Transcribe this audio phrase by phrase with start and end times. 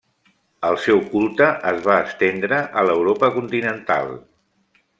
[0.69, 4.11] El seu culte es va estendre a l'Europa continental.